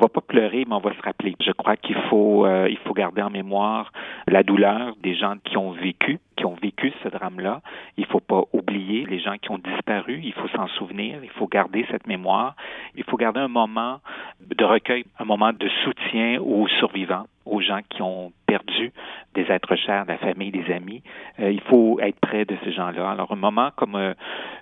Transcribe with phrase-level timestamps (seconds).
[0.00, 1.34] va pas pleurer, mais on va se rappeler.
[1.40, 3.92] Je crois qu'il faut, euh, il faut garder en mémoire
[4.26, 7.60] la douleur des gens qui ont vécu, qui ont vécu ce drame-là.
[7.96, 10.20] Il faut pas oublier les gens qui ont disparu.
[10.22, 11.22] Il faut s'en souvenir.
[11.22, 12.56] Il faut garder cette mémoire.
[12.96, 14.00] Il faut garder un moment
[14.40, 17.26] de recueil, un moment de soutien aux survivants
[17.62, 18.92] gens qui ont perdu
[19.34, 21.02] des êtres chers, de la famille, des amis.
[21.38, 23.10] Euh, il faut être près de ces gens-là.
[23.10, 24.14] Alors, un moment comme euh,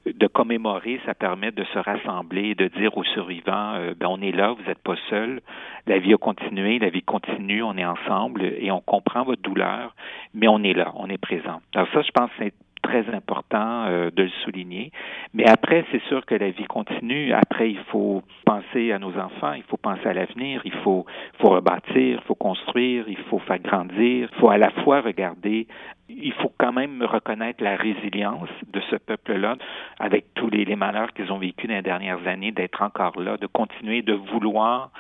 [0.06, 4.32] de commémorer, ça permet de se rassembler, de dire aux survivants, euh, ben, on est
[4.32, 5.40] là, vous n'êtes pas seuls,
[5.86, 9.94] la vie a continué, la vie continue, on est ensemble et on comprend votre douleur,
[10.34, 11.60] mais on est là, on est présent.
[11.74, 12.52] Alors ça, je pense, c'est
[12.88, 14.90] très important euh, de le souligner.
[15.34, 17.32] Mais après, c'est sûr que la vie continue.
[17.32, 21.04] Après, il faut penser à nos enfants, il faut penser à l'avenir, il faut,
[21.38, 25.66] faut rebâtir, il faut construire, il faut faire grandir, il faut à la fois regarder
[26.08, 29.56] il faut quand même reconnaître la résilience de ce peuple-là,
[29.98, 33.36] avec tous les, les malheurs qu'ils ont vécus dans les dernières années, d'être encore là,
[33.36, 34.90] de continuer de vouloir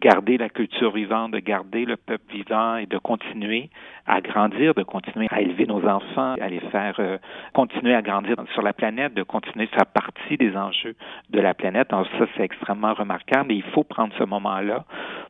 [0.00, 3.70] garder la culture vivante, de garder le peuple vivant et de continuer
[4.06, 7.18] à grandir, de continuer à élever nos enfants, à les faire euh,
[7.52, 10.94] continuer à grandir sur la planète, de continuer faire partie des enjeux
[11.30, 11.92] de la planète.
[11.92, 14.84] Alors ça, c'est extrêmement remarquable et il faut prendre ce moment-là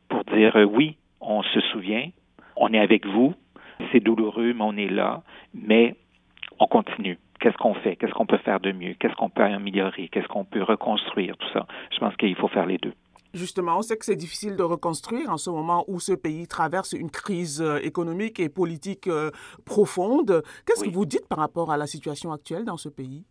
[0.09, 2.07] pour dire euh, oui, on se souvient,
[2.55, 3.33] on est avec vous,
[3.91, 5.21] c'est douloureux, mais on est là,
[5.53, 5.95] mais
[6.59, 10.09] on continue qu'est-ce qu'on fait, qu'est-ce qu'on peut faire de mieux, qu'est-ce qu'on peut améliorer,
[10.09, 11.67] qu'est-ce qu'on peut reconstruire, tout ça.
[11.91, 12.93] Je pense qu'il faut faire les deux.
[13.37, 16.93] Justement, on sait que c'est difficile de reconstruire en ce moment où ce pays traverse
[16.93, 19.29] une crise euh, économique et politique euh,
[19.63, 20.43] profonde.
[20.65, 23.23] Qu'est-ce que vous dites par rapport à la situation actuelle dans ce pays?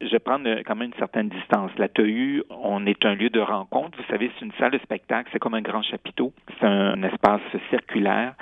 [0.00, 1.70] Je prendre euh, quand même une certaine distance.
[1.78, 3.98] La TEU, on est un lieu de rencontre.
[3.98, 6.32] Vous savez, c'est une salle de spectacle, c'est comme un grand chapiteau.
[6.58, 8.34] C'est un espace circulaire.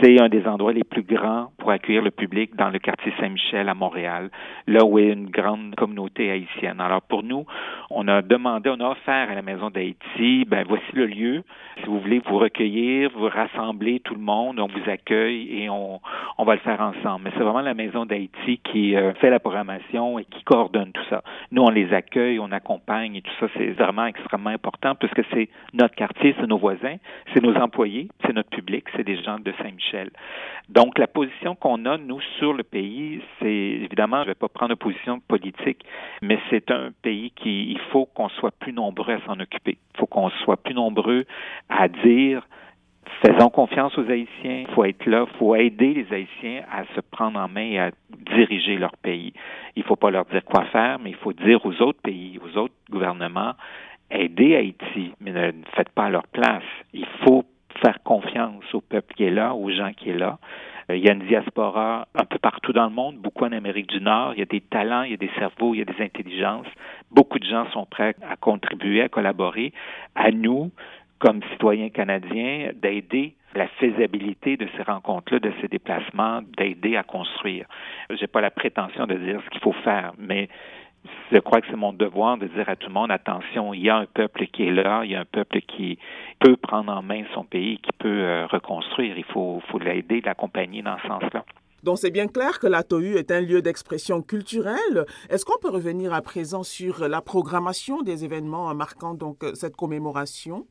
[0.00, 3.68] C'est un des endroits les plus grands pour accueillir le public dans le quartier Saint-Michel
[3.68, 4.30] à Montréal,
[4.66, 6.80] là où est une grande communauté haïtienne.
[6.80, 7.46] Alors pour nous,
[7.88, 11.42] on a demandé, on a offert à la Maison d'Haïti, ben voici le lieu.
[11.78, 16.00] Si vous voulez vous recueillir, vous rassembler tout le monde, on vous accueille et on,
[16.36, 17.24] on va le faire ensemble.
[17.24, 21.04] Mais c'est vraiment la Maison d'Haïti qui euh, fait la programmation et qui coordonne tout
[21.08, 21.22] ça.
[21.50, 25.48] Nous, on les accueille, on accompagne et tout ça, c'est vraiment extrêmement important puisque c'est
[25.72, 26.96] notre quartier, c'est nos voisins,
[27.32, 30.10] c'est nos employés, c'est notre public, c'est des gens de Saint-Michel.
[30.68, 34.48] Donc, la position qu'on a, nous, sur le pays, c'est évidemment, je ne vais pas
[34.48, 35.84] prendre une position politique,
[36.22, 39.78] mais c'est un pays qui, il faut qu'on soit plus nombreux à s'en occuper.
[39.94, 41.24] Il faut qu'on soit plus nombreux
[41.68, 42.46] à dire
[43.24, 47.00] faisons confiance aux Haïtiens, il faut être là, il faut aider les Haïtiens à se
[47.00, 47.90] prendre en main et à
[48.34, 49.32] diriger leur pays.
[49.76, 52.38] Il ne faut pas leur dire quoi faire, mais il faut dire aux autres pays,
[52.42, 53.54] aux autres gouvernements,
[54.10, 56.64] aidez Haïti, mais ne faites pas à leur place.
[56.92, 57.44] Il faut
[57.82, 60.38] faire confiance au peuple qui est là, aux gens qui est là.
[60.90, 63.88] Euh, il y a une diaspora un peu partout dans le monde, beaucoup en Amérique
[63.88, 64.34] du Nord.
[64.34, 66.66] Il y a des talents, il y a des cerveaux, il y a des intelligences.
[67.10, 69.72] Beaucoup de gens sont prêts à contribuer, à collaborer.
[70.14, 70.70] À nous,
[71.18, 77.66] comme citoyens canadiens, d'aider la faisabilité de ces rencontres-là, de ces déplacements, d'aider à construire.
[78.10, 80.48] J'ai pas la prétention de dire ce qu'il faut faire, mais
[81.32, 83.90] je crois que c'est mon devoir de dire à tout le monde, attention, il y
[83.90, 85.98] a un peuple qui est là, il y a un peuple qui
[86.38, 89.16] peut prendre en main son pays, qui peut euh, reconstruire.
[89.16, 91.44] Il faut, faut l'aider, l'accompagner dans ce sens-là.
[91.82, 95.06] Donc c'est bien clair que la TOU est un lieu d'expression culturelle.
[95.30, 100.66] Est-ce qu'on peut revenir à présent sur la programmation des événements marquant donc cette commémoration?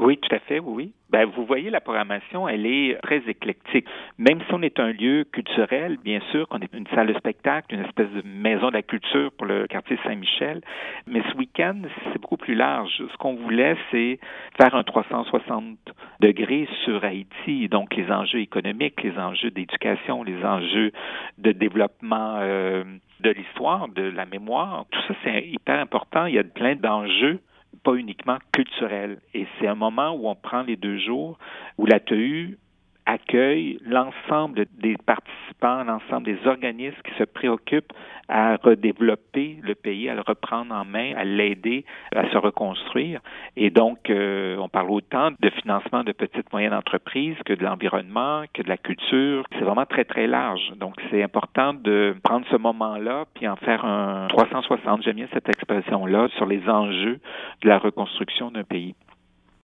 [0.00, 0.92] Oui, tout à fait, oui.
[1.10, 3.86] Ben, vous voyez, la programmation, elle est très éclectique.
[4.18, 7.72] Même si on est un lieu culturel, bien sûr qu'on est une salle de spectacle,
[7.72, 10.62] une espèce de maison de la culture pour le quartier Saint-Michel,
[11.06, 11.80] mais ce week-end,
[12.12, 12.90] c'est beaucoup plus large.
[12.98, 14.18] Ce qu'on voulait, c'est
[14.60, 15.78] faire un 360
[16.18, 20.90] degrés sur Haïti, donc les enjeux économiques, les enjeux d'éducation, les enjeux
[21.38, 22.82] de développement euh,
[23.20, 24.86] de l'histoire, de la mémoire.
[24.90, 26.26] Tout ça, c'est hyper important.
[26.26, 27.38] Il y a plein d'enjeux
[27.84, 29.18] pas uniquement culturel.
[29.34, 31.38] Et c'est un moment où on prend les deux jours,
[31.78, 32.58] où la TEU
[33.06, 37.92] accueille l'ensemble des participants, l'ensemble des organismes qui se préoccupent
[38.28, 43.20] à redévelopper le pays, à le reprendre en main, à l'aider à se reconstruire.
[43.56, 48.44] Et donc, euh, on parle autant de financement de petites moyennes entreprises que de l'environnement,
[48.52, 49.44] que de la culture.
[49.52, 50.72] C'est vraiment très, très large.
[50.76, 55.48] Donc, c'est important de prendre ce moment-là puis en faire un 360, j'aime bien cette
[55.48, 57.20] expression-là, sur les enjeux
[57.62, 58.94] de la reconstruction d'un pays.